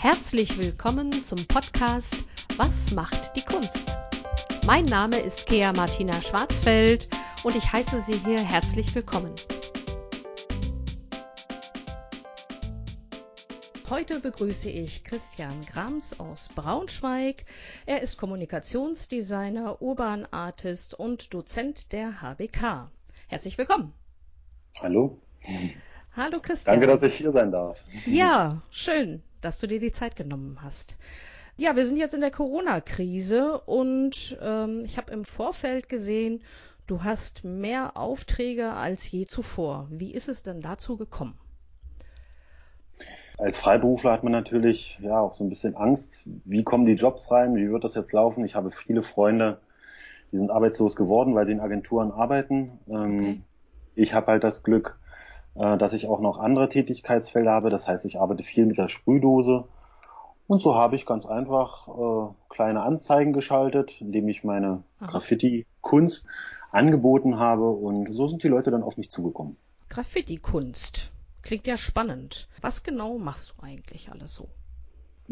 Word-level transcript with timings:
Herzlich 0.00 0.56
willkommen 0.58 1.10
zum 1.10 1.44
Podcast 1.48 2.24
Was 2.56 2.92
macht 2.92 3.34
die 3.34 3.42
Kunst? 3.42 3.98
Mein 4.64 4.84
Name 4.84 5.18
ist 5.18 5.46
Kea 5.46 5.72
Martina 5.72 6.22
Schwarzfeld 6.22 7.08
und 7.42 7.56
ich 7.56 7.72
heiße 7.72 8.00
Sie 8.02 8.16
hier 8.16 8.38
herzlich 8.38 8.94
willkommen. 8.94 9.34
Heute 13.90 14.20
begrüße 14.20 14.70
ich 14.70 15.02
Christian 15.02 15.62
Grams 15.66 16.20
aus 16.20 16.48
Braunschweig. 16.54 17.44
Er 17.84 18.00
ist 18.00 18.18
Kommunikationsdesigner, 18.18 19.82
Urban 19.82 20.28
Artist 20.30 20.94
und 20.94 21.34
Dozent 21.34 21.92
der 21.92 22.22
HBK. 22.22 22.92
Herzlich 23.26 23.58
willkommen. 23.58 23.92
Hallo. 24.80 25.18
Hallo 26.18 26.40
Christian. 26.42 26.80
Danke, 26.80 26.88
dass 26.92 27.04
ich 27.04 27.14
hier 27.14 27.30
sein 27.30 27.52
darf. 27.52 27.84
Ja, 28.04 28.60
schön, 28.70 29.22
dass 29.40 29.60
du 29.60 29.68
dir 29.68 29.78
die 29.78 29.92
Zeit 29.92 30.16
genommen 30.16 30.58
hast. 30.60 30.98
Ja, 31.56 31.76
wir 31.76 31.86
sind 31.86 31.96
jetzt 31.96 32.12
in 32.12 32.20
der 32.20 32.32
Corona-Krise 32.32 33.60
und 33.66 34.36
ähm, 34.42 34.82
ich 34.84 34.96
habe 34.96 35.12
im 35.12 35.24
Vorfeld 35.24 35.88
gesehen, 35.88 36.42
du 36.88 37.04
hast 37.04 37.44
mehr 37.44 37.96
Aufträge 37.96 38.72
als 38.72 39.08
je 39.08 39.26
zuvor. 39.26 39.86
Wie 39.92 40.12
ist 40.12 40.28
es 40.28 40.42
denn 40.42 40.60
dazu 40.60 40.96
gekommen? 40.96 41.38
Als 43.38 43.56
Freiberufler 43.56 44.10
hat 44.10 44.24
man 44.24 44.32
natürlich 44.32 44.98
ja 45.00 45.20
auch 45.20 45.34
so 45.34 45.44
ein 45.44 45.48
bisschen 45.48 45.76
Angst. 45.76 46.24
Wie 46.44 46.64
kommen 46.64 46.84
die 46.84 46.94
Jobs 46.94 47.30
rein? 47.30 47.54
Wie 47.54 47.70
wird 47.70 47.84
das 47.84 47.94
jetzt 47.94 48.12
laufen? 48.12 48.44
Ich 48.44 48.56
habe 48.56 48.72
viele 48.72 49.04
Freunde, 49.04 49.60
die 50.32 50.36
sind 50.38 50.50
arbeitslos 50.50 50.96
geworden, 50.96 51.36
weil 51.36 51.46
sie 51.46 51.52
in 51.52 51.60
Agenturen 51.60 52.10
arbeiten. 52.10 52.80
Ähm, 52.88 53.18
okay. 53.20 53.40
Ich 53.94 54.14
habe 54.14 54.32
halt 54.32 54.42
das 54.42 54.64
Glück, 54.64 54.97
dass 55.58 55.92
ich 55.92 56.08
auch 56.08 56.20
noch 56.20 56.38
andere 56.38 56.68
Tätigkeitsfelder 56.68 57.50
habe. 57.50 57.70
Das 57.70 57.88
heißt, 57.88 58.04
ich 58.04 58.20
arbeite 58.20 58.42
viel 58.42 58.66
mit 58.66 58.78
der 58.78 58.88
Sprühdose. 58.88 59.64
Und 60.46 60.62
so 60.62 60.74
habe 60.74 60.96
ich 60.96 61.04
ganz 61.04 61.26
einfach 61.26 61.88
äh, 61.88 62.34
kleine 62.48 62.82
Anzeigen 62.82 63.34
geschaltet, 63.34 64.00
indem 64.00 64.28
ich 64.28 64.44
meine 64.44 64.82
Graffiti-Kunst 65.00 66.26
angeboten 66.70 67.38
habe. 67.38 67.68
Und 67.68 68.14
so 68.14 68.26
sind 68.26 68.42
die 68.42 68.48
Leute 68.48 68.70
dann 68.70 68.82
auf 68.82 68.96
mich 68.96 69.10
zugekommen. 69.10 69.56
Graffiti-Kunst. 69.90 71.10
Klingt 71.42 71.66
ja 71.66 71.76
spannend. 71.76 72.48
Was 72.60 72.82
genau 72.82 73.18
machst 73.18 73.54
du 73.56 73.62
eigentlich 73.62 74.10
alles 74.10 74.34
so? 74.34 74.48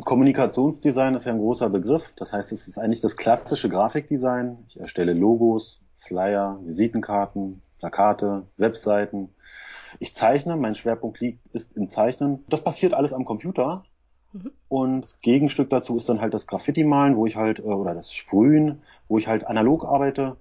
Kommunikationsdesign 0.04 1.14
ist 1.14 1.24
ja 1.24 1.32
ein 1.32 1.38
großer 1.38 1.70
Begriff. 1.70 2.12
Das 2.16 2.32
heißt, 2.32 2.52
es 2.52 2.68
ist 2.68 2.78
eigentlich 2.78 3.00
das 3.00 3.16
klassische 3.16 3.70
Grafikdesign. 3.70 4.58
Ich 4.66 4.78
erstelle 4.78 5.14
Logos, 5.14 5.80
Flyer, 5.98 6.60
Visitenkarten, 6.64 7.62
Plakate, 7.78 8.46
Webseiten, 8.58 9.30
ich 9.98 10.14
zeichne, 10.14 10.56
mein 10.56 10.74
Schwerpunkt 10.74 11.20
liegt, 11.20 11.46
ist 11.54 11.76
im 11.76 11.88
Zeichnen. 11.88 12.44
Das 12.48 12.62
passiert 12.62 12.94
alles 12.94 13.12
am 13.12 13.24
Computer. 13.24 13.84
Mhm. 14.32 14.52
Und 14.68 15.20
Gegenstück 15.22 15.70
dazu 15.70 15.96
ist 15.96 16.08
dann 16.08 16.20
halt 16.20 16.34
das 16.34 16.46
Graffiti-Malen, 16.46 17.16
wo 17.16 17.26
ich 17.26 17.36
halt, 17.36 17.60
äh, 17.60 17.62
oder 17.62 17.94
das 17.94 18.12
Sprühen, 18.12 18.82
wo 19.08 19.18
ich 19.18 19.28
halt 19.28 19.46
analog 19.46 19.84
arbeite 19.84 20.36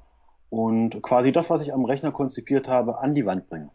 und 0.50 1.02
quasi 1.02 1.31
das, 1.31 1.50
was 1.50 1.62
ich 1.62 1.73
am 1.73 1.86
Rechner 1.86 2.12
konzipiert 2.12 2.67
habe, 2.67 3.00
an 3.00 3.16
die 3.16 3.25
Wand 3.25 3.50
bringe. 3.50 3.72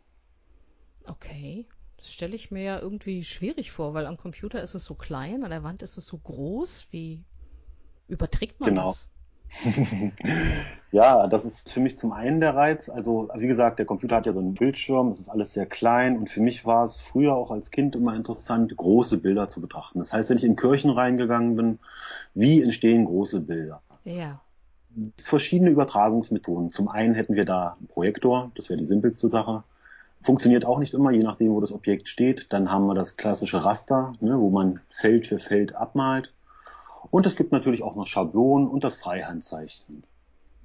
Okay. 1.07 1.67
Das 1.97 2.13
stelle 2.13 2.35
ich 2.35 2.51
mir 2.51 2.63
ja 2.63 2.79
irgendwie 2.79 3.25
schwierig 3.25 3.73
vor, 3.73 3.93
weil 3.93 4.07
am 4.07 4.17
Computer 4.17 4.63
ist 4.63 4.75
es 4.75 4.85
so 4.85 4.95
klein, 4.95 5.45
an 5.45 5.51
der 5.51 5.63
Wand 5.63 5.83
ist 5.83 5.99
es 5.99 6.07
so 6.07 6.17
groß. 6.17 6.89
Wie 6.91 7.23
überträgt 8.09 8.59
man 8.59 8.71
genau. 8.71 8.87
das? 8.87 9.09
ja, 10.93 11.29
das 11.29 11.45
ist 11.45 11.71
für 11.71 11.81
mich 11.81 11.97
zum 11.97 12.13
einen 12.13 12.41
der 12.41 12.57
Reiz. 12.57 12.89
Also, 12.89 13.29
wie 13.37 13.47
gesagt, 13.47 13.79
der 13.79 13.87
Computer 13.87 14.17
hat 14.17 14.27
ja 14.27 14.33
so 14.33 14.41
einen 14.41 14.55
Bildschirm, 14.55 15.09
es 15.09 15.21
ist 15.21 15.29
alles 15.29 15.53
sehr 15.53 15.67
klein 15.67 16.19
und 16.19 16.29
für 16.29 16.41
mich 16.41 16.67
war 16.67 16.83
es 16.83 16.97
früher 16.97 17.35
auch 17.35 17.53
als 17.53 17.71
Kind 17.71 17.95
immer 17.95 18.15
interessant, 18.17 18.77
große 18.77 19.19
Bilder 19.19 19.49
zu 19.49 19.61
betrachten. 19.61 20.01
Das 20.01 20.13
heißt, 20.13 20.31
wenn 20.31 20.39
ich 20.39 20.45
in 20.45 20.57
Kirchen 20.57 20.91
reingegangen 20.91 21.55
bin, 21.55 21.79
wie 22.35 22.61
entstehen 22.61 23.05
große 23.05 23.41
Bilder? 23.41 23.83
Ja. 24.05 24.41
Verschiedene 25.17 25.71
Übertragungsmethoden. 25.71 26.71
Zum 26.71 26.89
einen 26.89 27.15
hätten 27.15 27.37
wir 27.37 27.45
da 27.45 27.77
einen 27.79 27.87
Projektor, 27.87 28.51
das 28.57 28.69
wäre 28.69 28.81
die 28.81 28.87
simpelste 28.87 29.29
Sache. 29.29 29.63
Funktioniert 30.23 30.65
auch 30.65 30.81
nicht 30.81 30.93
immer, 30.93 31.13
je 31.13 31.23
nachdem, 31.23 31.53
wo 31.53 31.61
das 31.61 31.73
Objekt 31.73 32.09
steht. 32.09 32.53
Dann 32.53 32.71
haben 32.71 32.87
wir 32.87 32.95
das 32.95 33.17
klassische 33.17 33.65
Raster, 33.65 34.13
ne, 34.21 34.39
wo 34.39 34.51
man 34.51 34.81
Feld 34.91 35.29
für 35.29 35.39
Feld 35.39 35.77
abmalt. 35.77 36.33
Und 37.13 37.27
es 37.27 37.37
gibt 37.37 37.53
natürlich 37.53 37.83
auch 37.83 37.95
noch 37.95 38.07
Schablonen 38.07 38.67
und 38.67 38.83
das 38.83 38.97
Freihandzeichen. 38.97 40.03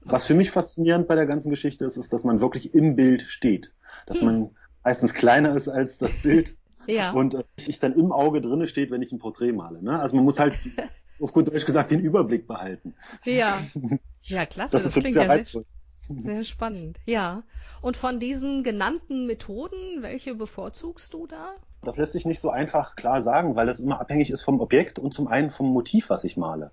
Was 0.05 0.25
für 0.25 0.35
mich 0.35 0.51
faszinierend 0.51 1.07
bei 1.07 1.16
der 1.16 1.25
ganzen 1.25 1.49
Geschichte 1.49 1.83
ist, 1.85 1.97
ist, 1.97 2.13
dass 2.13 2.23
man 2.23 2.39
wirklich 2.39 2.73
im 2.73 2.95
Bild 2.95 3.23
steht. 3.23 3.71
Dass 4.05 4.19
hm. 4.19 4.25
man 4.25 4.49
meistens 4.83 5.13
kleiner 5.13 5.55
ist 5.55 5.67
als 5.67 5.97
das 5.97 6.11
Bild. 6.21 6.55
ja. 6.88 7.11
Und 7.11 7.33
äh, 7.33 7.43
ich 7.57 7.79
dann 7.79 7.93
im 7.93 8.11
Auge 8.11 8.39
drinne 8.41 8.67
steht, 8.67 8.91
wenn 8.91 9.01
ich 9.01 9.11
ein 9.11 9.19
Porträt 9.19 9.51
male. 9.51 9.81
Ne? 9.81 9.99
Also 9.99 10.15
man 10.15 10.25
muss 10.25 10.39
halt 10.39 10.57
auf 11.19 11.33
gut 11.33 11.47
Deutsch 11.47 11.65
gesagt 11.65 11.91
den 11.91 12.01
Überblick 12.01 12.47
behalten. 12.47 12.94
Ja. 13.25 13.61
Ja, 14.27 14.47
klasse. 14.47 14.71
Das, 14.71 14.81
das 14.81 14.94
klingt 14.94 15.13
sehr 15.13 15.25
ja 15.25 15.29
reizvoll. 15.29 15.61
Sehr 16.09 16.43
spannend, 16.43 16.99
ja. 17.05 17.43
Und 17.81 17.97
von 17.97 18.19
diesen 18.19 18.63
genannten 18.63 19.25
Methoden, 19.25 20.01
welche 20.01 20.35
bevorzugst 20.35 21.13
du 21.13 21.27
da? 21.27 21.55
Das 21.83 21.97
lässt 21.97 22.13
sich 22.13 22.25
nicht 22.25 22.39
so 22.39 22.49
einfach 22.49 22.95
klar 22.95 23.21
sagen, 23.21 23.55
weil 23.55 23.69
es 23.69 23.79
immer 23.79 23.99
abhängig 24.01 24.31
ist 24.31 24.41
vom 24.41 24.59
Objekt 24.59 24.99
und 24.99 25.13
zum 25.13 25.27
einen 25.27 25.51
vom 25.51 25.67
Motiv, 25.67 26.09
was 26.09 26.23
ich 26.23 26.38
male. 26.38 26.71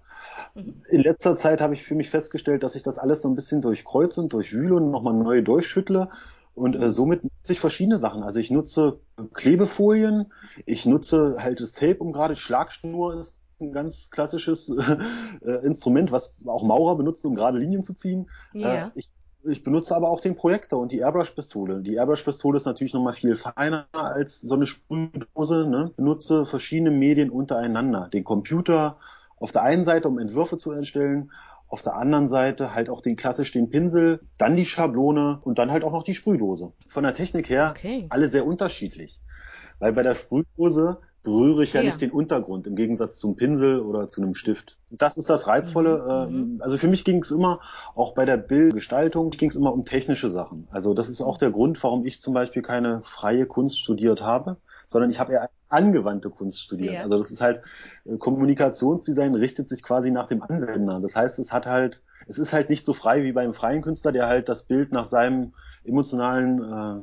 Mhm. 0.54 0.82
In 0.88 1.02
letzter 1.02 1.36
Zeit 1.36 1.60
habe 1.60 1.74
ich 1.74 1.82
für 1.82 1.94
mich 1.94 2.10
festgestellt, 2.10 2.62
dass 2.62 2.74
ich 2.74 2.82
das 2.82 2.98
alles 2.98 3.22
so 3.22 3.28
ein 3.28 3.34
bisschen 3.34 3.60
durchkreuze 3.60 4.20
und 4.20 4.32
durchwühle 4.32 4.76
und 4.76 4.90
nochmal 4.90 5.14
neu 5.14 5.42
durchschüttle. 5.42 6.08
Und 6.54 6.76
äh, 6.76 6.90
somit 6.90 7.24
nutze 7.24 7.52
ich 7.52 7.60
verschiedene 7.60 7.98
Sachen. 7.98 8.22
Also 8.22 8.38
ich 8.38 8.50
nutze 8.50 9.00
Klebefolien, 9.32 10.32
ich 10.66 10.84
nutze 10.84 11.36
halt 11.38 11.60
das 11.60 11.72
Tape, 11.72 11.98
um 11.98 12.12
gerade 12.12 12.36
Schlagschnur 12.36 13.18
ist 13.20 13.38
ein 13.60 13.72
ganz 13.72 14.10
klassisches 14.10 14.68
äh, 15.40 15.50
Instrument, 15.64 16.12
was 16.12 16.44
auch 16.46 16.64
Maurer 16.64 16.96
benutzen, 16.96 17.28
um 17.28 17.34
gerade 17.34 17.58
Linien 17.58 17.84
zu 17.84 17.94
ziehen. 17.94 18.28
Ja. 18.52 18.88
Äh, 18.88 18.90
ich 18.96 19.08
ich 19.44 19.62
benutze 19.62 19.96
aber 19.96 20.08
auch 20.08 20.20
den 20.20 20.36
Projektor 20.36 20.80
und 20.80 20.92
die 20.92 20.98
Airbrush-Pistole. 20.98 21.80
Die 21.82 21.94
Airbrush-Pistole 21.94 22.56
ist 22.56 22.66
natürlich 22.66 22.94
nochmal 22.94 23.12
viel 23.12 23.36
feiner 23.36 23.86
als 23.92 24.40
so 24.40 24.54
eine 24.54 24.66
Sprühdose. 24.66 25.66
Ne? 25.66 25.92
Benutze 25.96 26.46
verschiedene 26.46 26.90
Medien 26.90 27.30
untereinander. 27.30 28.08
Den 28.08 28.24
Computer 28.24 28.98
auf 29.38 29.52
der 29.52 29.62
einen 29.62 29.84
Seite, 29.84 30.08
um 30.08 30.18
Entwürfe 30.18 30.56
zu 30.56 30.70
erstellen, 30.70 31.32
auf 31.68 31.82
der 31.82 31.96
anderen 31.96 32.28
Seite 32.28 32.74
halt 32.74 32.90
auch 32.90 33.00
den 33.00 33.16
klassisch 33.16 33.50
den 33.50 33.70
Pinsel, 33.70 34.20
dann 34.38 34.56
die 34.56 34.66
Schablone 34.66 35.40
und 35.42 35.58
dann 35.58 35.72
halt 35.72 35.84
auch 35.84 35.92
noch 35.92 36.02
die 36.02 36.14
Sprühdose. 36.14 36.72
Von 36.88 37.02
der 37.02 37.14
Technik 37.14 37.48
her 37.48 37.70
okay. 37.70 38.06
alle 38.10 38.28
sehr 38.28 38.46
unterschiedlich. 38.46 39.20
Weil 39.78 39.94
bei 39.94 40.02
der 40.02 40.14
Sprühdose 40.14 40.98
berühre 41.22 41.62
ich 41.62 41.72
ja, 41.72 41.80
ja, 41.80 41.86
nicht 41.86 42.00
den 42.00 42.10
Untergrund 42.10 42.66
im 42.66 42.74
Gegensatz 42.74 43.18
zum 43.18 43.36
Pinsel 43.36 43.80
oder 43.80 44.08
zu 44.08 44.20
einem 44.20 44.34
Stift. 44.34 44.78
Das 44.90 45.16
ist 45.16 45.30
das 45.30 45.46
Reizvolle. 45.46 46.28
Mhm. 46.28 46.36
Ähm, 46.36 46.60
also 46.62 46.76
für 46.76 46.88
mich 46.88 47.04
ging 47.04 47.22
es 47.22 47.30
immer, 47.30 47.60
auch 47.94 48.14
bei 48.14 48.24
der 48.24 48.36
Bildgestaltung, 48.36 49.30
ging 49.30 49.48
es 49.48 49.54
immer 49.54 49.72
um 49.72 49.84
technische 49.84 50.28
Sachen. 50.28 50.66
Also 50.70 50.94
das 50.94 51.08
ist 51.08 51.20
auch 51.20 51.38
der 51.38 51.50
Grund, 51.50 51.82
warum 51.82 52.04
ich 52.06 52.20
zum 52.20 52.34
Beispiel 52.34 52.62
keine 52.62 53.02
freie 53.04 53.46
Kunst 53.46 53.78
studiert 53.78 54.22
habe, 54.22 54.56
sondern 54.88 55.10
ich 55.10 55.20
habe 55.20 55.32
eher 55.32 55.50
angewandte 55.68 56.28
Kunst 56.28 56.60
studiert. 56.60 56.94
Ja. 56.94 57.02
Also 57.02 57.16
das 57.16 57.30
ist 57.30 57.40
halt, 57.40 57.62
äh, 58.04 58.16
Kommunikationsdesign 58.16 59.34
richtet 59.34 59.68
sich 59.68 59.82
quasi 59.82 60.10
nach 60.10 60.26
dem 60.26 60.42
Anwender. 60.42 61.00
Das 61.00 61.14
heißt, 61.14 61.38
es 61.38 61.52
hat 61.52 61.66
halt, 61.66 62.02
es 62.26 62.38
ist 62.38 62.52
halt 62.52 62.68
nicht 62.68 62.84
so 62.84 62.92
frei 62.92 63.22
wie 63.22 63.32
beim 63.32 63.54
freien 63.54 63.82
Künstler, 63.82 64.12
der 64.12 64.26
halt 64.26 64.48
das 64.48 64.64
Bild 64.64 64.92
nach 64.92 65.04
seinem 65.04 65.54
emotionalen 65.84 66.62
äh, 66.62 67.02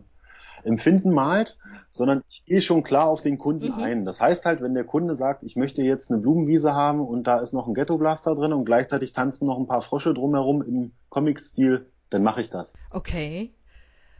Empfinden 0.63 1.11
malt, 1.11 1.57
sondern 1.89 2.23
ich 2.29 2.45
gehe 2.45 2.61
schon 2.61 2.83
klar 2.83 3.07
auf 3.07 3.21
den 3.21 3.37
Kunden 3.37 3.67
mhm. 3.67 3.73
ein. 3.73 4.05
Das 4.05 4.21
heißt 4.21 4.45
halt, 4.45 4.61
wenn 4.61 4.73
der 4.73 4.83
Kunde 4.83 5.15
sagt, 5.15 5.43
ich 5.43 5.55
möchte 5.55 5.81
jetzt 5.81 6.11
eine 6.11 6.19
Blumenwiese 6.19 6.73
haben 6.73 7.01
und 7.05 7.25
da 7.25 7.39
ist 7.39 7.53
noch 7.53 7.67
ein 7.67 7.73
Ghetto-Blaster 7.73 8.35
drin 8.35 8.53
und 8.53 8.65
gleichzeitig 8.65 9.13
tanzen 9.13 9.45
noch 9.45 9.57
ein 9.57 9.67
paar 9.67 9.81
Frosche 9.81 10.13
drumherum 10.13 10.61
im 10.61 10.91
Comic-Stil, 11.09 11.87
dann 12.09 12.23
mache 12.23 12.41
ich 12.41 12.49
das. 12.49 12.73
Okay. 12.91 13.53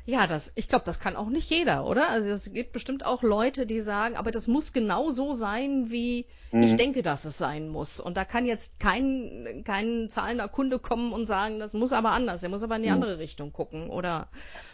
Ja, 0.09 0.25
das, 0.25 0.51
ich 0.55 0.67
glaube, 0.67 0.85
das 0.85 0.99
kann 0.99 1.15
auch 1.15 1.29
nicht 1.29 1.51
jeder, 1.51 1.85
oder? 1.85 2.09
Also 2.09 2.29
es 2.29 2.51
gibt 2.51 2.73
bestimmt 2.73 3.05
auch 3.05 3.21
Leute, 3.21 3.67
die 3.67 3.79
sagen, 3.79 4.15
aber 4.15 4.31
das 4.31 4.47
muss 4.47 4.73
genau 4.73 5.11
so 5.11 5.33
sein, 5.33 5.91
wie 5.91 6.25
mhm. 6.51 6.63
ich 6.63 6.75
denke, 6.77 7.03
dass 7.03 7.25
es 7.25 7.37
sein 7.37 7.69
muss. 7.69 7.99
Und 7.99 8.17
da 8.17 8.25
kann 8.25 8.47
jetzt 8.47 8.79
kein, 8.79 9.61
kein 9.65 10.09
zahlender 10.09 10.47
Kunde 10.47 10.79
kommen 10.79 11.13
und 11.13 11.27
sagen, 11.27 11.59
das 11.59 11.73
muss 11.73 11.93
aber 11.93 12.09
anders, 12.09 12.41
er 12.41 12.49
muss 12.49 12.63
aber 12.63 12.77
in 12.77 12.81
die 12.81 12.89
mhm. 12.89 12.95
andere 12.95 13.19
Richtung 13.19 13.53
gucken 13.53 13.91
oder 13.91 14.29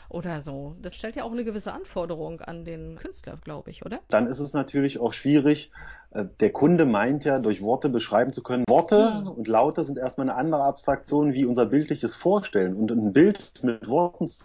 oder 0.08 0.40
so. 0.40 0.76
Das 0.82 0.96
stellt 0.96 1.18
ja 1.18 1.24
auch 1.24 1.32
eine 1.32 1.44
gewisse 1.44 1.74
Anforderung 1.74 2.40
an 2.40 2.64
den 2.64 2.96
Künstler, 2.96 3.38
glaube 3.44 3.72
ich, 3.72 3.86
oder? 3.86 4.00
Dann 4.08 4.28
ist 4.28 4.40
es 4.40 4.54
natürlich 4.54 5.00
auch 5.00 5.12
schwierig. 5.12 5.72
Äh, 6.16 6.26
der 6.40 6.52
Kunde 6.52 6.86
meint 6.86 7.26
ja, 7.26 7.40
durch 7.40 7.62
Worte 7.62 7.90
beschreiben 7.90 8.32
zu 8.32 8.44
können. 8.44 8.64
Worte 8.68 9.22
mhm. 9.22 9.28
und 9.28 9.48
Laute 9.48 9.84
sind 9.84 9.98
erstmal 9.98 10.30
eine 10.30 10.38
andere 10.38 10.62
Abstraktion 10.64 11.34
wie 11.34 11.46
unser 11.46 11.66
bildliches 11.66 12.14
Vorstellen. 12.14 12.76
Und 12.76 12.92
ein 12.92 13.12
Bild 13.12 13.52
mit 13.64 13.90
Worten 13.90 14.28
zu 14.28 14.44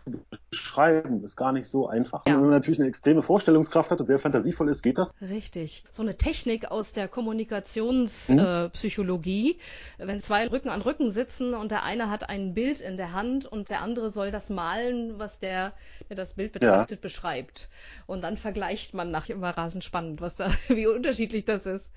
beschreiben, 0.51 1.23
ist 1.23 1.37
gar 1.37 1.53
nicht 1.53 1.69
so 1.69 1.87
einfach. 1.87 2.27
Ja. 2.27 2.33
Wenn 2.35 2.41
man 2.41 2.51
natürlich 2.51 2.81
eine 2.81 2.89
extreme 2.89 3.21
Vorstellungskraft 3.23 3.91
hat 3.91 4.01
und 4.01 4.07
sehr 4.07 4.19
fantasievoll 4.19 4.71
ist, 4.71 4.83
geht 4.83 4.97
das. 4.99 5.13
Richtig. 5.21 5.85
So 5.91 6.03
eine 6.03 6.17
Technik 6.17 6.71
aus 6.71 6.93
der 6.93 7.07
Kommunikationspsychologie. 7.07 9.59
Mhm. 9.99 10.05
Äh, 10.05 10.07
wenn 10.07 10.21
zwei 10.21 10.49
Rücken 10.49 10.71
an 10.71 10.81
Rücken 10.81 11.11
sitzen 11.11 11.53
und 11.55 11.71
der 11.71 11.85
eine 11.85 12.09
hat 12.11 12.29
ein 12.29 12.55
Bild 12.55 12.81
in 12.81 12.97
der 12.97 13.13
Hand 13.13 13.47
und 13.47 13.69
der 13.69 13.83
andere 13.83 14.11
soll 14.11 14.31
das 14.31 14.49
malen, 14.51 15.19
was 15.19 15.39
der 15.39 15.51
der, 15.51 15.73
der 16.09 16.17
das 16.17 16.35
Bild 16.35 16.53
betrachtet, 16.53 16.99
ja. 16.99 17.03
beschreibt. 17.03 17.69
Und 18.07 18.23
dann 18.23 18.37
vergleicht 18.37 18.95
man 18.95 19.11
nach 19.11 19.29
immer 19.29 19.51
rasend 19.51 19.85
spannend, 19.85 20.21
was 20.21 20.37
da, 20.37 20.51
wie 20.69 20.87
unterschiedlich 20.87 21.45
das 21.45 21.60
ist. 21.67 21.93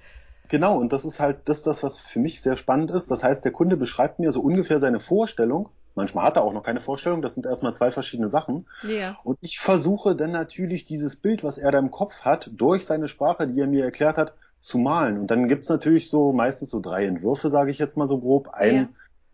Genau, 0.50 0.78
und 0.78 0.92
das 0.94 1.06
ist 1.06 1.20
halt 1.20 1.38
das, 1.46 1.64
das, 1.64 1.84
was 1.84 1.98
für 2.00 2.20
mich 2.20 2.42
sehr 2.42 2.58
spannend 2.58 2.92
ist. 2.92 3.10
Das 3.10 3.24
heißt, 3.24 3.44
der 3.46 3.52
Kunde 3.52 3.78
beschreibt 3.78 4.20
mir 4.20 4.32
so 4.32 4.42
ungefähr 4.42 4.80
seine 4.80 5.00
Vorstellung. 5.00 5.70
Manchmal 5.96 6.26
hat 6.26 6.38
er 6.38 6.44
auch 6.44 6.54
noch 6.54 6.64
keine 6.64 6.82
Vorstellung, 6.82 7.22
das 7.22 7.36
sind 7.36 7.46
erstmal 7.46 7.74
zwei 7.76 7.92
verschiedene 7.92 8.30
Sachen. 8.30 8.68
Ja. 8.88 9.18
Und 9.24 9.38
ich 9.42 9.60
versuche 9.60 10.16
dann 10.16 10.32
natürlich 10.32 10.86
dieses 10.86 11.16
Bild, 11.16 11.44
was 11.44 11.58
er 11.58 11.72
da 11.72 11.78
im 11.80 11.92
Kopf 11.92 12.22
hat, 12.22 12.50
durch 12.54 12.86
seine 12.86 13.08
Sprache, 13.08 13.48
die 13.48 13.60
er 13.60 13.68
mir 13.68 13.86
erklärt 13.86 14.18
hat, 14.18 14.34
zu 14.60 14.78
malen. 14.80 15.18
Und 15.20 15.28
dann 15.30 15.48
gibt's 15.48 15.70
natürlich 15.70 16.10
so 16.10 16.34
meistens 16.34 16.70
so 16.72 16.80
drei 16.80 17.06
Entwürfe, 17.06 17.50
sage 17.50 17.70
ich 17.72 17.78
jetzt 17.80 17.96
mal 17.96 18.08
so 18.08 18.20
grob. 18.20 18.50
Ein, 18.54 18.76
Ja. 18.76 18.88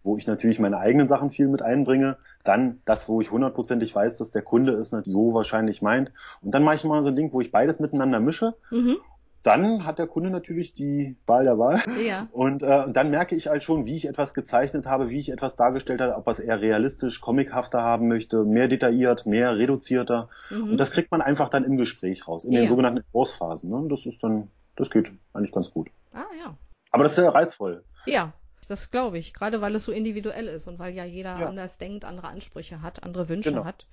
wo 0.04 0.18
ich 0.18 0.28
natürlich 0.28 0.60
meine 0.60 0.78
eigenen 0.80 1.08
Sachen 1.08 1.30
viel 1.30 1.48
mit 1.48 1.62
einbringe. 1.62 2.18
Dann 2.44 2.82
das, 2.86 3.08
wo 3.10 3.22
ich 3.22 3.32
hundertprozentig 3.32 3.94
weiß, 3.94 4.18
dass 4.18 4.32
der 4.32 4.42
Kunde 4.42 4.74
es 4.74 4.92
nicht 4.92 5.06
so 5.06 5.34
wahrscheinlich 5.34 5.82
meint. 5.82 6.12
Und 6.42 6.54
dann 6.56 6.64
mache 6.64 6.76
ich 6.76 6.84
mal 6.84 7.04
so 7.04 7.10
ein 7.10 7.16
Ding, 7.16 7.32
wo 7.34 7.42
ich 7.42 7.52
beides 7.52 7.80
miteinander 7.80 8.20
mische. 8.20 8.56
Mhm. 8.72 8.98
Dann 9.44 9.86
hat 9.86 10.00
der 10.00 10.08
Kunde 10.08 10.30
natürlich 10.30 10.74
die 10.74 11.16
Wahl 11.26 11.46
der 11.46 11.58
Wahl. 11.58 11.82
Ja. 12.06 12.28
Und, 12.32 12.62
äh, 12.62 12.84
und 12.86 12.96
dann 12.96 13.10
merke 13.10 13.36
ich 13.36 13.48
halt 13.48 13.64
schon, 13.64 13.86
wie 13.86 13.96
ich 13.96 14.08
etwas 14.08 14.34
gezeichnet 14.34 14.86
habe, 14.86 15.10
wie 15.10 15.20
ich 15.20 15.30
etwas 15.30 15.56
dargestellt 15.56 16.02
habe, 16.02 16.16
ob 16.16 16.28
er 16.28 16.32
es 16.32 16.40
eher 16.40 16.62
realistisch, 16.62 17.22
comichafter 17.22 17.82
haben 17.82 18.08
möchte, 18.10 18.44
mehr 18.44 18.68
detailliert, 18.68 19.26
mehr 19.26 19.56
reduzierter. 19.58 20.30
Mhm. 20.50 20.72
Und 20.72 20.78
das 20.80 20.92
kriegt 20.92 21.10
man 21.12 21.22
einfach 21.22 21.50
dann 21.50 21.64
im 21.64 21.78
Gespräch 21.78 22.28
raus, 22.28 22.44
in 22.44 22.52
Ja. 22.52 22.62
den 22.62 22.70
sogenannten 22.70 23.00
Entwurfsphasen. 23.00 23.70
Ne? 23.70 23.88
Das 23.90 24.06
ist 24.06 24.22
dann, 24.22 24.50
das 24.76 24.90
geht 24.90 25.12
eigentlich 25.34 25.52
ganz 25.54 25.72
gut. 25.72 25.90
ah 26.14 26.24
ja. 26.44 26.54
Aber 26.92 27.04
das 27.04 27.14
ist 27.14 27.18
sehr 27.18 27.34
reizvoll. 27.34 27.84
Ja, 28.06 28.34
das 28.70 28.92
glaube 28.92 29.18
ich. 29.18 29.34
Gerade 29.34 29.62
weil 29.62 29.76
es 29.76 29.84
so 29.84 29.92
individuell 29.92 30.48
ist 30.48 30.68
und 30.68 30.80
weil 30.80 30.94
ja 30.94 31.06
jeder 31.06 31.38
Ja. 31.40 31.48
anders 31.48 31.78
denkt, 31.78 32.06
andere 32.06 32.28
Ansprüche 32.28 32.82
hat, 32.82 33.04
andere 33.04 33.30
Wünsche 33.30 33.52
Genau. 33.52 33.66
hat. 33.66 33.86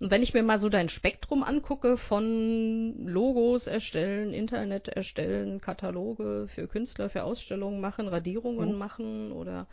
Und 0.00 0.10
wenn 0.10 0.22
ich 0.22 0.34
mir 0.34 0.42
mal 0.42 0.58
so 0.58 0.68
dein 0.68 0.88
Spektrum 0.88 1.42
angucke 1.42 1.96
von 1.96 3.06
Logos 3.06 3.66
erstellen, 3.66 4.32
Internet 4.32 4.88
erstellen, 4.88 5.60
Kataloge 5.60 6.46
für 6.48 6.66
Künstler, 6.68 7.08
für 7.08 7.24
Ausstellungen 7.24 7.80
machen, 7.80 8.08
Radierungen 8.08 8.72
Mhm. 8.72 8.78
machen 8.78 9.32
oder 9.32 9.66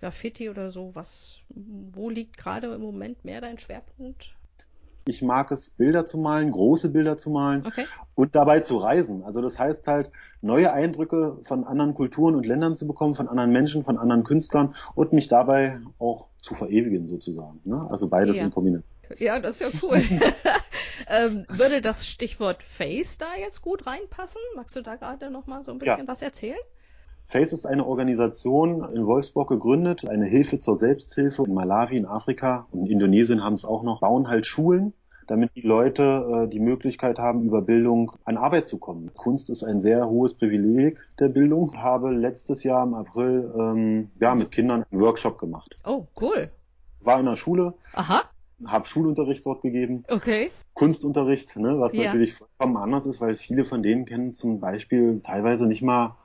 Graffiti 0.00 0.50
oder 0.50 0.70
so, 0.70 0.94
was, 0.94 1.40
wo 1.48 2.10
liegt 2.10 2.36
gerade 2.36 2.74
im 2.74 2.80
Moment 2.80 3.24
mehr 3.24 3.40
dein 3.40 3.58
Schwerpunkt? 3.58 4.34
Ich 5.06 5.20
mag 5.22 5.50
es, 5.50 5.70
Bilder 5.70 6.04
zu 6.06 6.16
malen, 6.16 6.50
große 6.50 6.88
Bilder 6.88 7.16
zu 7.16 7.28
malen 7.30 7.66
Okay. 7.66 7.86
und 8.14 8.34
dabei 8.34 8.60
zu 8.60 8.78
reisen. 8.78 9.22
Also 9.22 9.42
das 9.42 9.58
heißt 9.58 9.86
halt, 9.86 10.10
neue 10.40 10.72
Eindrücke 10.72 11.38
von 11.42 11.64
anderen 11.64 11.92
Kulturen 11.94 12.34
und 12.34 12.46
Ländern 12.46 12.74
zu 12.74 12.86
bekommen, 12.86 13.14
von 13.14 13.28
anderen 13.28 13.50
Menschen, 13.52 13.84
von 13.84 13.98
anderen 13.98 14.24
Künstlern 14.24 14.74
und 14.94 15.12
mich 15.12 15.28
dabei 15.28 15.78
auch 15.98 16.28
zu 16.40 16.54
verewigen 16.54 17.06
sozusagen. 17.08 17.60
Ne? 17.64 17.86
Also 17.90 18.08
beides 18.08 18.38
Ja. 18.38 18.44
in 18.44 18.50
Kombination. 18.50 18.88
Ja, 19.18 19.38
das 19.38 19.60
ist 19.60 19.72
ja 19.72 19.80
cool. 19.82 20.00
ähm, 21.08 21.44
würde 21.48 21.82
das 21.82 22.06
Stichwort 22.06 22.62
Face 22.62 23.18
da 23.18 23.26
jetzt 23.38 23.60
gut 23.60 23.86
reinpassen? 23.86 24.40
Magst 24.56 24.74
du 24.76 24.80
da 24.80 24.96
gerade 24.96 25.30
noch 25.30 25.46
mal 25.46 25.62
so 25.62 25.72
ein 25.72 25.78
bisschen 25.78 26.00
Ja. 26.00 26.08
was 26.08 26.22
erzählen? 26.22 26.56
FACE 27.26 27.52
ist 27.52 27.66
eine 27.66 27.86
Organisation 27.86 28.84
in 28.94 29.06
Wolfsburg 29.06 29.48
gegründet, 29.48 30.08
eine 30.08 30.26
Hilfe 30.26 30.58
zur 30.58 30.76
Selbsthilfe. 30.76 31.44
In 31.44 31.54
Malawi, 31.54 31.96
in 31.96 32.06
Afrika 32.06 32.66
und 32.70 32.80
in 32.86 32.92
Indonesien 32.92 33.42
haben 33.42 33.54
es 33.54 33.64
auch 33.64 33.82
noch, 33.82 34.00
bauen 34.00 34.28
halt 34.28 34.46
Schulen, 34.46 34.92
damit 35.26 35.50
die 35.56 35.62
Leute 35.62 36.44
äh, 36.44 36.48
die 36.48 36.60
Möglichkeit 36.60 37.18
haben, 37.18 37.42
über 37.42 37.62
Bildung 37.62 38.12
an 38.24 38.36
Arbeit 38.36 38.68
zu 38.68 38.78
kommen. 38.78 39.10
Kunst 39.16 39.48
ist 39.50 39.64
ein 39.64 39.80
sehr 39.80 40.06
hohes 40.08 40.34
Privileg 40.34 41.00
der 41.18 41.30
Bildung. 41.30 41.70
Ich 41.72 41.78
habe 41.78 42.10
letztes 42.10 42.62
Jahr 42.62 42.84
im 42.84 42.94
April 42.94 43.52
ähm, 43.58 44.10
ja, 44.20 44.34
mit 44.34 44.50
Kindern 44.50 44.84
einen 44.90 45.00
Workshop 45.00 45.38
gemacht. 45.38 45.76
Oh, 45.84 46.06
cool. 46.20 46.50
War 47.00 47.18
in 47.20 47.26
der 47.26 47.36
Schule, 47.36 47.74
Aha, 47.94 48.22
habe 48.66 48.86
Schulunterricht 48.86 49.44
dort 49.44 49.62
gegeben, 49.62 50.04
okay. 50.08 50.50
Kunstunterricht, 50.74 51.56
ne, 51.56 51.78
was 51.80 51.94
Ja. 51.94 52.04
natürlich 52.04 52.34
vollkommen 52.34 52.76
anders 52.76 53.06
ist, 53.06 53.20
weil 53.20 53.34
viele 53.34 53.64
von 53.64 53.82
denen 53.82 54.04
kennen 54.04 54.32
zum 54.32 54.60
Beispiel 54.60 55.20
teilweise 55.22 55.66
nicht 55.66 55.82
mal 55.82 56.16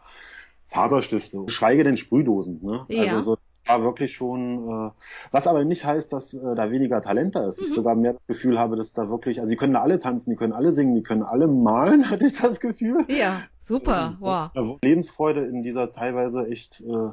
Faserstifte, 0.69 1.43
geschweige 1.45 1.83
denn 1.83 1.97
Sprühdosen. 1.97 2.59
Ne? 2.63 2.85
Ja. 2.89 3.01
Also 3.03 3.19
so 3.21 3.35
das 3.35 3.75
war 3.77 3.83
wirklich 3.83 4.13
schon, 4.13 4.67
äh, 4.67 4.91
was 5.31 5.45
aber 5.45 5.63
nicht 5.63 5.85
heißt, 5.85 6.11
dass 6.13 6.33
äh, 6.33 6.55
da 6.55 6.71
weniger 6.71 7.01
Talent 7.01 7.35
da 7.35 7.47
ist. 7.47 7.61
Ich 7.61 7.69
Mhm. 7.69 7.73
sogar 7.73 7.95
mehr 7.95 8.13
das 8.13 8.21
Gefühl 8.27 8.57
habe, 8.59 8.75
dass 8.75 8.93
da 8.93 9.09
wirklich, 9.09 9.39
also 9.39 9.49
die 9.49 9.57
können 9.57 9.73
da 9.73 9.81
alle 9.81 9.99
tanzen, 9.99 10.31
die 10.31 10.35
können 10.35 10.53
alle 10.53 10.71
singen, 10.73 10.95
die 10.95 11.03
können 11.03 11.21
alle 11.23 11.47
malen, 11.47 12.01
hatte 12.09 12.25
ich 12.25 12.35
das 12.37 12.59
Gefühl. 12.59 13.05
Ja, 13.09 13.41
super. 13.61 14.15
Wow. 14.19 14.49
Da 14.55 14.65
wurde 14.67 14.79
Lebensfreude 14.83 15.45
in 15.45 15.61
dieser 15.61 15.91
teilweise 15.91 16.47
echt 16.47 16.81
äh, 16.81 17.09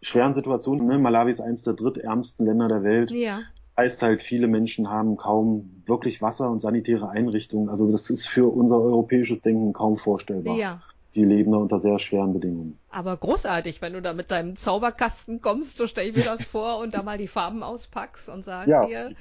schweren 0.00 0.32
Situation. 0.34 0.84
Ne? 0.84 0.98
Malawi 0.98 1.30
ist 1.30 1.40
eines 1.40 1.62
der 1.64 1.74
drittärmsten 1.74 2.46
Länder 2.46 2.68
der 2.68 2.82
Welt. 2.82 3.10
Ja, 3.10 3.40
Das 3.60 3.84
heißt 3.84 4.02
halt, 4.02 4.22
viele 4.22 4.46
Menschen 4.46 4.88
haben 4.88 5.16
kaum 5.18 5.82
wirklich 5.86 6.22
Wasser 6.22 6.50
und 6.50 6.60
sanitäre 6.60 7.10
Einrichtungen. 7.10 7.68
Also 7.68 7.90
das 7.90 8.08
ist 8.08 8.26
für 8.26 8.46
unser 8.50 8.78
europäisches 8.80 9.40
Denken 9.42 9.72
kaum 9.74 9.96
vorstellbar. 9.98 10.56
ja. 10.56 10.82
Die 11.14 11.24
leben 11.24 11.52
da 11.52 11.58
unter 11.58 11.78
sehr 11.78 11.98
schweren 11.98 12.32
Bedingungen. 12.32 12.78
Aber 12.90 13.16
großartig, 13.16 13.80
wenn 13.82 13.92
du 13.92 14.02
da 14.02 14.12
mit 14.12 14.30
deinem 14.30 14.56
Zauberkasten 14.56 15.40
kommst, 15.40 15.76
so 15.76 15.86
stell 15.86 16.08
ich 16.08 16.16
mir 16.16 16.24
das 16.24 16.44
vor 16.44 16.78
und 16.78 16.94
da 16.94 17.02
mal 17.02 17.18
die 17.18 17.28
Farben 17.28 17.62
auspackst 17.62 18.28
und 18.28 18.44
sagst, 18.44 18.68
Ja. 18.68 18.86
hier, 18.86 19.14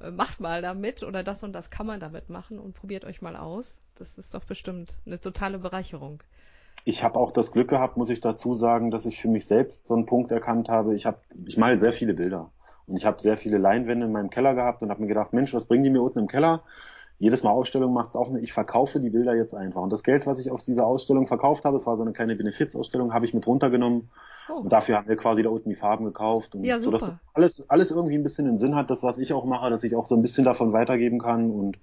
äh, 0.00 0.10
macht 0.10 0.40
mal 0.40 0.62
damit 0.62 1.02
oder 1.02 1.22
das 1.22 1.42
und 1.42 1.52
das 1.52 1.70
kann 1.70 1.86
man 1.86 2.00
damit 2.00 2.30
machen 2.30 2.58
und 2.58 2.74
probiert 2.74 3.04
euch 3.04 3.22
mal 3.22 3.36
aus. 3.36 3.78
Das 3.96 4.18
ist 4.18 4.34
doch 4.34 4.44
bestimmt 4.44 4.94
eine 5.06 5.20
totale 5.20 5.58
Bereicherung. 5.58 6.22
Ich 6.84 7.02
habe 7.02 7.18
auch 7.18 7.32
das 7.32 7.50
Glück 7.52 7.68
gehabt, 7.68 7.96
muss 7.96 8.10
ich 8.10 8.20
dazu 8.20 8.54
sagen, 8.54 8.90
dass 8.90 9.06
ich 9.06 9.20
für 9.20 9.28
mich 9.28 9.46
selbst 9.46 9.86
so 9.86 9.94
einen 9.94 10.06
Punkt 10.06 10.30
erkannt 10.30 10.68
habe. 10.68 10.94
Ich 10.94 11.04
habe, 11.04 11.18
ich 11.44 11.56
male 11.56 11.78
sehr 11.78 11.92
viele 11.92 12.14
Bilder 12.14 12.50
und 12.86 12.96
ich 12.96 13.04
habe 13.04 13.20
sehr 13.20 13.36
viele 13.36 13.58
Leinwände 13.58 14.06
in 14.06 14.12
meinem 14.12 14.30
Keller 14.30 14.54
gehabt 14.54 14.82
und 14.82 14.90
habe 14.90 15.02
mir 15.02 15.08
gedacht, 15.08 15.32
Mensch, 15.32 15.52
was 15.52 15.64
bringen 15.64 15.82
die 15.82 15.90
mir 15.90 16.00
unten 16.02 16.20
im 16.20 16.28
Keller? 16.28 16.62
Jedes 17.18 17.42
Mal 17.42 17.50
Ausstellung 17.50 17.94
macht 17.94 18.10
es 18.10 18.16
auch 18.16 18.28
nicht. 18.28 18.42
Ich 18.42 18.52
verkaufe 18.52 19.00
die 19.00 19.08
Bilder 19.08 19.34
jetzt 19.34 19.54
einfach. 19.54 19.80
Und 19.80 19.90
das 19.90 20.02
Geld, 20.02 20.26
was 20.26 20.38
ich 20.38 20.50
auf 20.50 20.62
dieser 20.62 20.86
Ausstellung 20.86 21.26
verkauft 21.26 21.64
habe, 21.64 21.76
es 21.76 21.86
war 21.86 21.96
so 21.96 22.02
eine 22.02 22.12
kleine 22.12 22.36
Benefizausstellung, 22.36 23.14
habe 23.14 23.24
ich 23.24 23.32
mit 23.32 23.46
runtergenommen. 23.46 24.10
Oh, 24.50 24.60
Und 24.60 24.72
dafür 24.72 24.96
haben 24.96 25.08
wir 25.08 25.16
quasi 25.16 25.42
da 25.42 25.48
unten 25.48 25.70
die 25.70 25.74
Farben 25.76 26.04
gekauft. 26.04 26.54
Und 26.54 26.64
Ja, 26.64 26.78
so, 26.78 26.90
dass 26.90 27.00
das 27.00 27.18
alles, 27.32 27.70
alles 27.70 27.90
irgendwie 27.90 28.16
ein 28.16 28.22
bisschen 28.22 28.44
den 28.44 28.58
Sinn 28.58 28.74
hat, 28.74 28.90
das, 28.90 29.02
was 29.02 29.16
ich 29.16 29.32
auch 29.32 29.46
mache, 29.46 29.70
dass 29.70 29.82
ich 29.82 29.96
auch 29.96 30.06
so 30.06 30.14
ein 30.14 30.22
bisschen 30.22 30.44
davon 30.44 30.74
weitergeben 30.74 31.18
kann. 31.18 31.50
Und 31.50 31.78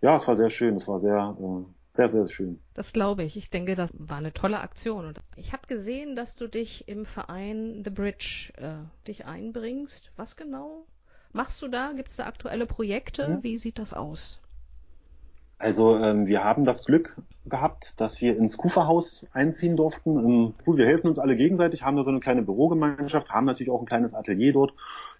ja, 0.00 0.16
es 0.16 0.26
war 0.26 0.34
sehr 0.36 0.48
schön. 0.48 0.76
Es 0.76 0.88
war 0.88 0.98
sehr, 0.98 1.36
äh, 1.38 1.64
sehr, 1.90 2.08
sehr 2.08 2.28
schön. 2.28 2.58
das 2.72 2.94
glaube 2.94 3.24
ich. 3.24 3.36
Ich 3.36 3.50
denke, 3.50 3.74
das 3.74 3.92
war 3.98 4.16
eine 4.18 4.32
tolle 4.32 4.60
Aktion. 4.60 5.04
Und 5.04 5.20
ich 5.36 5.52
habe 5.52 5.66
gesehen, 5.66 6.16
dass 6.16 6.34
du 6.36 6.48
dich 6.48 6.88
im 6.88 7.04
Verein 7.04 7.82
The 7.84 7.90
Bridge 7.90 8.52
äh, 8.56 9.06
dich 9.06 9.26
einbringst. 9.26 10.12
Was 10.16 10.36
genau 10.36 10.86
machst 11.32 11.60
du 11.60 11.68
da? 11.68 11.92
Gibt 11.92 12.08
es 12.08 12.16
da 12.16 12.24
aktuelle 12.26 12.64
Projekte? 12.66 13.28
Mhm. 13.28 13.42
Wie 13.42 13.58
sieht 13.58 13.78
das 13.78 13.92
aus? 13.92 14.40
Also 15.58 15.96
ähm, 15.98 16.26
wir 16.26 16.44
haben 16.44 16.64
das 16.64 16.84
Glück 16.84 17.16
gehabt, 17.46 17.94
dass 18.00 18.20
wir 18.20 18.36
ins 18.36 18.56
Kuferhaus 18.56 19.26
einziehen 19.32 19.76
durften. 19.76 20.12
Ähm, 20.12 20.54
cool, 20.66 20.76
wir 20.76 20.86
helfen 20.86 21.08
uns 21.08 21.18
alle 21.18 21.34
gegenseitig, 21.34 21.82
haben 21.82 21.96
da 21.96 22.04
so 22.04 22.10
eine 22.10 22.20
kleine 22.20 22.42
Bürogemeinschaft, 22.42 23.30
haben 23.30 23.46
natürlich 23.46 23.70
auch 23.70 23.80
ein 23.80 23.86
kleines 23.86 24.14
Atelier 24.14 24.52
dort. 24.52 24.72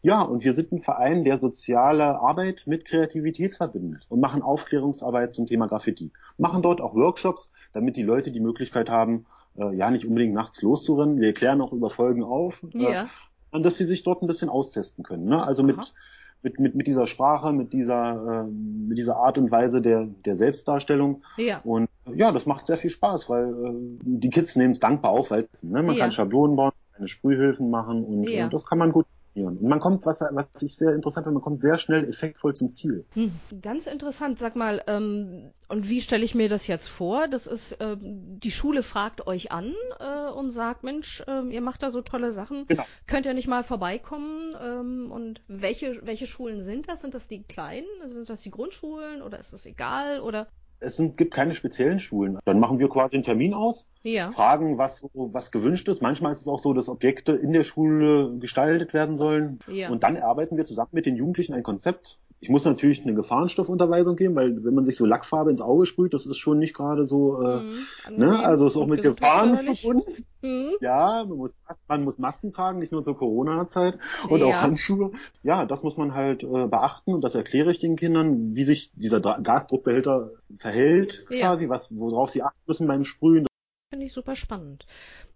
Ja, 0.03 0.23
und 0.23 0.45
wir 0.45 0.53
sind 0.53 0.71
ein 0.71 0.79
Verein, 0.79 1.25
der 1.25 1.39
soziale 1.39 2.21
Arbeit 2.21 2.65
mit 2.67 2.85
Kreativität 2.85 3.57
verbindet 3.57 4.07
und 4.09 4.21
machen 4.21 4.43
Aufklärungsarbeit 4.43 5.33
zum 5.33 5.47
Thema 5.47 5.67
Graffiti. 5.67 6.13
Machen 6.37 6.63
dort 6.63 6.81
auch 6.81 6.95
Workshops, 6.95 7.51
damit 7.73 7.97
die 7.97 8.05
Leute 8.05 8.31
die 8.31 8.41
Möglichkeit 8.41 8.89
haben, 8.91 9.27
äh, 9.57 9.75
ja 9.75 9.91
nicht 9.91 10.07
unbedingt 10.07 10.35
nachts 10.35 10.63
loszurennen. 10.63 11.21
Wir 11.21 11.33
klären 11.33 11.61
auch 11.61 11.73
über 11.73 11.91
Folgen 11.91 12.23
auf. 12.23 12.63
Äh, 12.75 13.07
und 13.51 13.65
dass 13.65 13.79
sie 13.79 13.87
sich 13.87 14.03
dort 14.05 14.23
ein 14.23 14.27
bisschen 14.27 14.51
austesten 14.51 15.03
können. 15.03 15.25
Ne? 15.25 15.43
Also 15.43 15.63
Aha. 15.63 15.67
mit, 15.67 15.95
mit, 16.43 16.75
mit 16.75 16.87
dieser 16.87 17.07
Sprache, 17.07 17.53
mit 17.53 17.73
dieser, 17.73 18.45
äh, 18.47 18.51
mit 18.51 18.97
dieser 18.99 19.17
Art 19.17 19.39
und 19.39 19.51
Weise 19.51 19.83
der, 19.83 20.07
der 20.25 20.37
Selbstdarstellung. 20.37 21.23
Ja. 21.37 21.61
Und 21.65 21.89
ja, 22.15 22.33
das 22.33 22.47
macht 22.47 22.67
sehr 22.67 22.77
viel 22.77 22.91
Spaß, 22.91 23.29
weil 23.29 23.49
äh, 23.49 23.73
die 24.03 24.31
Kids 24.31 24.57
nehmen 24.57 24.73
es 24.73 24.81
dankbar 24.81 25.13
auf, 25.13 25.31
weil 25.31 25.49
ne? 25.63 25.83
man 25.83 25.95
Ja. 25.97 26.05
kann 26.05 26.13
Schablonen 26.13 26.57
bauen, 26.57 26.73
eine 26.97 27.09
Sprühhilfen 27.09 27.71
machen 27.71 28.05
und 28.05 28.29
Ja. 28.31 28.47
äh, 28.47 28.51
das 28.51 28.65
kann 28.67 28.79
man 28.79 28.93
gut. 28.93 29.07
Und 29.35 29.63
man 29.63 29.81
kommt, 29.81 30.05
was, 30.07 30.21
was 30.21 30.49
ich 30.63 30.77
sehr 30.77 30.95
interessant 30.95 31.25
finde, 31.25 31.35
man 31.35 31.43
kommt 31.43 31.63
sehr 31.63 31.79
schnell 31.79 32.09
effektvoll 32.09 32.55
zum 32.55 32.71
Ziel. 32.71 33.05
Hm, 33.15 33.33
ganz 33.63 33.87
interessant. 33.87 34.39
Sag 34.39 34.57
mal, 34.57 34.83
ähm, 34.87 35.51
und 35.69 35.89
wie 35.89 36.01
stelle 36.01 36.25
ich 36.25 36.35
mir 36.35 36.49
das 36.49 36.67
jetzt 36.67 36.89
vor? 36.89 37.29
Das 37.29 37.47
ist, 37.47 37.77
ähm, 37.81 38.01
die 38.41 38.51
Schule 38.51 38.83
fragt 38.83 39.27
euch 39.27 39.53
an 39.53 39.75
äh, 40.01 40.31
und 40.31 40.51
sagt, 40.51 40.83
Mensch, 40.83 41.23
ähm, 41.27 41.51
ihr 41.51 41.61
macht 41.61 41.83
da 41.83 41.91
so 41.91 42.03
tolle 42.03 42.33
Sachen. 42.33 42.67
Genau. 42.67 42.85
Könnt 43.07 43.27
ihr 43.27 43.35
nicht 43.35 43.49
mal 43.49 43.63
vorbeikommen? 43.63 44.55
Ähm, 44.61 45.13
und 45.13 45.43
welche, 45.47 46.01
welche 46.07 46.27
Schulen 46.27 46.63
sind 46.63 46.89
das? 46.89 47.03
Sind 47.03 47.15
das 47.15 47.29
die 47.29 47.43
kleinen? 47.43 47.87
Sind 48.05 48.29
das 48.29 48.41
die 48.41 48.51
Grundschulen 48.51 49.23
oder 49.23 49.39
ist 49.39 49.53
das 49.53 49.67
egal? 49.67 50.21
Oder 50.21 50.49
Es 50.81 50.97
sind, 50.97 51.17
gibt 51.17 51.35
keine 51.35 51.55
speziellen 51.55 51.99
Schulen. 51.99 52.39
Dann 52.45 52.61
machen 52.61 52.79
wir 52.79 52.89
quasi 52.89 53.15
einen 53.15 53.25
Termin 53.25 53.53
aus, 53.53 53.87
ja. 54.03 54.31
fragen, 54.31 54.79
was, 54.79 55.05
was 55.13 55.51
gewünscht 55.51 55.89
ist. 55.89 56.03
Manchmal 56.03 56.33
ist 56.33 56.43
es 56.43 56.49
auch 56.49 56.61
so, 56.61 56.73
dass 56.73 56.89
Objekte 56.89 57.33
in 57.33 57.53
der 57.53 57.65
Schule 57.65 58.37
gestaltet 58.39 58.95
werden 58.95 59.17
sollen. 59.17 59.59
Ja. 59.67 59.91
Und 59.91 60.03
dann 60.03 60.17
erarbeiten 60.17 60.57
wir 60.57 60.67
zusammen 60.67 60.91
mit 60.93 61.07
den 61.07 61.17
Jugendlichen 61.17 61.55
ein 61.55 61.63
Konzept. 61.63 62.19
Ich 62.41 62.49
muss 62.49 62.65
natürlich 62.65 63.03
eine 63.03 63.15
Gefahrenstoffunterweisung 63.15 64.15
geben, 64.15 64.37
weil 64.37 64.65
wenn 64.65 64.75
man 64.75 64.85
sich 64.85 64.97
so 64.97 65.05
Lackfarbe 65.05 65.51
ins 65.51 65.61
Auge 65.61 65.87
sprüht, 65.87 66.15
das 66.15 66.25
ist 66.25 66.39
schon 66.39 66.61
nicht 66.61 66.73
gerade 66.75 67.05
so, 67.05 67.43
äh, 67.43 67.63
Mhm, 67.63 68.17
ne? 68.17 68.39
Also 68.45 68.67
ist 68.67 68.77
auch 68.77 68.87
mit 68.87 69.03
Gefahren 69.03 69.57
verbunden. 69.57 70.25
Mhm. 70.43 70.71
Ja, 70.81 71.25
man 71.29 71.37
muss, 71.37 71.57
man 71.89 72.05
muss 72.05 72.19
Masken 72.19 72.53
tragen, 72.53 72.79
nicht 72.79 72.93
nur 72.93 73.03
zur 73.03 73.17
Corona-Zeit 73.17 73.99
und 74.29 74.39
Ja. 74.41 74.47
auch 74.47 74.63
Handschuhe. 74.63 75.11
Ja, 75.43 75.65
das 75.67 75.83
muss 75.83 75.97
man 75.97 76.15
halt 76.15 76.45
äh, 76.45 76.67
beachten 76.69 77.13
und 77.13 77.23
das 77.23 77.35
erkläre 77.35 77.73
ich 77.73 77.81
den 77.81 77.97
Kindern, 77.97 78.55
wie 78.55 78.63
sich 78.63 78.93
dieser 78.95 79.19
Dra- 79.19 79.43
Gasdruckbehälter 79.43 80.31
verhält 80.59 81.25
Ja. 81.31 81.49
quasi, 81.49 81.69
was, 81.69 81.89
worauf 81.91 82.31
sie 82.31 82.45
achten 82.45 82.61
müssen 82.69 82.87
beim 82.87 83.03
Sprühen. 83.03 83.47
Finde 83.93 84.07
ich 84.07 84.13
super 84.13 84.37
spannend. 84.37 84.87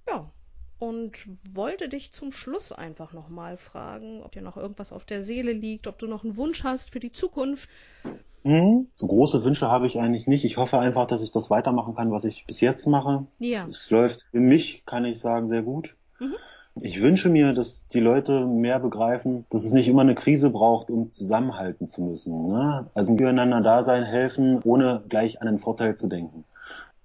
Ja, 0.09 0.30
und 0.83 1.29
wollte 1.55 1.89
dich 1.89 2.11
zum 2.11 2.33
Schluss 2.33 2.73
einfach 2.73 3.12
nochmal 3.12 3.57
fragen, 3.57 4.21
ob 4.25 4.33
dir 4.33 4.43
noch 4.43 4.57
irgendwas 4.57 4.93
auf 4.93 5.05
der 5.05 5.23
Seele 5.23 5.53
liegt, 5.53 5.87
ob 5.87 5.97
du 5.97 6.09
noch 6.09 6.25
einen 6.25 6.37
Wunsch 6.37 6.65
hast 6.65 6.91
für 6.91 6.99
die 6.99 7.12
Zukunft. 7.12 7.71
Mhm. 8.43 8.89
So 8.97 9.07
große 9.07 9.45
Wünsche 9.45 9.69
habe 9.69 9.87
ich 9.87 10.01
eigentlich 10.01 10.27
nicht. 10.27 10.45
Ich 10.45 10.57
hoffe 10.57 10.81
einfach, 10.81 11.07
dass 11.07 11.23
ich 11.23 11.31
das 11.31 11.51
weitermachen 11.51 11.95
kann, 11.95 12.11
was 12.11 12.25
ich 12.25 12.47
bis 12.47 12.61
jetzt 12.61 12.89
mache. 12.89 13.27
Ja. 13.39 13.65
Es 13.69 13.91
läuft 13.91 14.23
für 14.33 14.41
mich, 14.41 14.85
kann 14.85 15.05
ich 15.05 15.21
sagen, 15.21 15.47
sehr 15.47 15.62
gut. 15.62 15.95
Mhm. 16.19 16.35
Ich 16.81 17.01
wünsche 17.01 17.29
mir, 17.29 17.53
dass 17.53 17.87
die 17.87 18.01
Leute 18.01 18.45
mehr 18.45 18.81
begreifen, 18.81 19.47
dass 19.51 19.65
es 19.65 19.73
nicht 19.73 19.87
immer 19.87 20.03
eine 20.03 20.17
Krise 20.17 20.51
braucht, 20.51 20.91
um 20.91 21.12
zusammenhalten 21.12 21.87
zu 21.87 22.03
müssen. 22.03 22.49
Ne? 22.49 22.91
Also 22.95 23.17
füreinander 23.17 23.61
da 23.61 23.85
sein, 23.85 24.03
helfen, 24.03 24.59
ohne 24.65 25.05
gleich 25.09 25.41
an 25.41 25.47
den 25.47 25.61
Vorteil 25.61 25.95
zu 25.95 26.09
denken. 26.09 26.45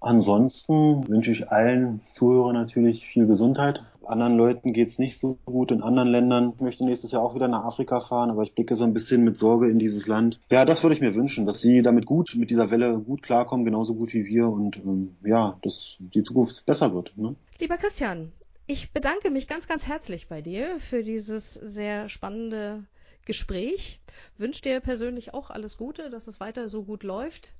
Ansonsten 0.07 1.05
wünsche 1.09 1.33
ich 1.33 1.51
allen 1.51 1.99
Zuhörern 2.07 2.53
natürlich 2.53 3.05
viel 3.05 3.27
Gesundheit. 3.27 3.83
Anderen 4.05 4.37
Leuten 4.37 4.71
geht's 4.71 4.99
nicht 4.99 5.19
so 5.19 5.37
gut 5.43 5.69
in 5.69 5.81
anderen 5.81 6.07
Ländern. 6.07 6.53
Ich 6.55 6.61
möchte 6.61 6.85
nächstes 6.85 7.11
Jahr 7.11 7.21
auch 7.21 7.35
wieder 7.35 7.49
nach 7.49 7.65
Afrika 7.65 7.99
fahren, 7.99 8.29
aber 8.29 8.43
ich 8.43 8.55
blicke 8.55 8.77
so 8.77 8.85
ein 8.85 8.93
bisschen 8.93 9.25
mit 9.25 9.35
Sorge 9.35 9.69
in 9.69 9.79
dieses 9.79 10.07
Land. 10.07 10.39
Ja, 10.49 10.63
das 10.63 10.81
würde 10.81 10.95
ich 10.95 11.01
mir 11.01 11.13
wünschen, 11.13 11.45
dass 11.45 11.59
sie 11.59 11.81
damit 11.81 12.05
gut, 12.05 12.35
mit 12.35 12.51
dieser 12.51 12.71
Welle 12.71 12.99
gut 12.99 13.21
klarkommen, 13.21 13.65
genauso 13.65 13.95
gut 13.95 14.13
wie 14.13 14.25
wir 14.25 14.47
und 14.47 14.77
ähm, 14.77 15.17
ja, 15.25 15.57
dass 15.61 15.97
die 15.99 16.23
Zukunft 16.23 16.65
besser 16.65 16.93
wird. 16.93 17.11
Ne? 17.17 17.35
Lieber 17.59 17.75
Christian, 17.75 18.31
ich 18.65 18.93
bedanke 18.93 19.29
mich 19.29 19.49
ganz, 19.49 19.67
ganz 19.67 19.89
herzlich 19.89 20.29
bei 20.29 20.41
dir 20.41 20.79
für 20.79 21.03
dieses 21.03 21.53
sehr 21.53 22.07
spannende 22.07 22.85
Gespräch. 23.25 23.99
Wünsche 24.37 24.61
dir 24.61 24.79
persönlich 24.79 25.33
auch 25.33 25.49
alles 25.49 25.75
Gute, 25.75 26.09
dass 26.09 26.27
es 26.27 26.39
weiter 26.39 26.69
so 26.69 26.83
gut 26.83 27.03
läuft 27.03 27.51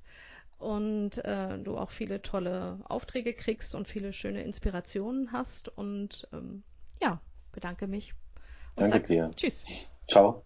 und 0.58 1.24
äh, 1.24 1.58
du 1.58 1.78
auch 1.78 1.90
viele 1.90 2.20
tolle 2.20 2.80
Aufträge 2.84 3.32
kriegst 3.32 3.74
und 3.74 3.88
viele 3.88 4.12
schöne 4.12 4.42
Inspirationen 4.42 5.32
hast. 5.32 5.68
Und 5.68 6.28
ähm, 6.32 6.62
ja, 7.00 7.20
bedanke 7.52 7.86
mich. 7.86 8.14
Und 8.76 8.90
Danke 8.90 9.08
dir. 9.08 9.30
Tschüss. 9.34 9.64
Ciao. 10.10 10.44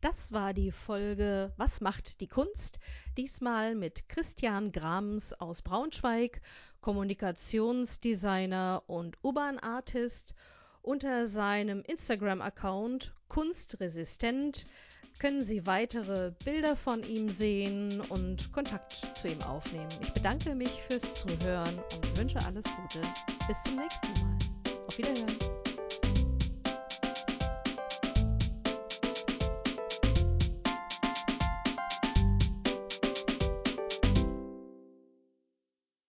Das 0.00 0.32
war 0.32 0.52
die 0.52 0.70
Folge 0.70 1.52
Was 1.56 1.80
macht 1.80 2.20
die 2.20 2.26
Kunst? 2.26 2.78
Diesmal 3.16 3.74
mit 3.74 4.08
Christian 4.08 4.70
Grams 4.70 5.32
aus 5.32 5.62
Braunschweig, 5.62 6.42
Kommunikationsdesigner 6.82 8.82
und 8.86 9.16
Urban 9.22 9.58
Artist. 9.58 10.34
Unter 10.82 11.26
seinem 11.26 11.82
Instagram-Account 11.82 13.14
Kunstresistent 13.28 14.66
können 15.18 15.42
Sie 15.42 15.66
weitere 15.66 16.32
Bilder 16.44 16.76
von 16.76 17.02
ihm 17.02 17.28
sehen 17.28 18.00
und 18.08 18.52
Kontakt 18.52 18.92
zu 19.16 19.28
ihm 19.28 19.40
aufnehmen. 19.42 19.88
Ich 20.02 20.12
bedanke 20.12 20.54
mich 20.54 20.70
fürs 20.88 21.14
Zuhören 21.14 21.78
und 21.78 22.18
wünsche 22.18 22.38
alles 22.46 22.64
Gute. 22.64 23.00
Bis 23.46 23.62
zum 23.62 23.76
nächsten 23.76 24.12
Mal. 24.20 24.38
Auf 24.86 24.98
Wiederhören. 24.98 25.53